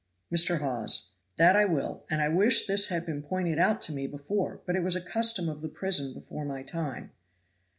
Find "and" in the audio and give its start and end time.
2.09-2.23